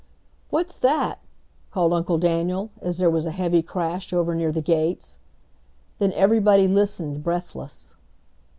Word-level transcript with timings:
"What's 0.49 0.77
that?" 0.77 1.19
called 1.69 1.93
Uncle 1.93 2.17
Daniel, 2.17 2.71
as 2.81 2.97
there 2.97 3.07
was 3.11 3.27
a 3.27 3.29
heavy 3.31 3.61
crash 3.61 4.11
over 4.11 4.33
near 4.33 4.51
the 4.51 4.59
gates. 4.59 5.19
Then 5.99 6.11
everybody 6.13 6.67
listened 6.67 7.23
breathless. 7.23 7.93